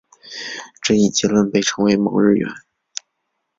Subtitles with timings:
[0.81, 2.49] 这一结论被称为蒙日圆。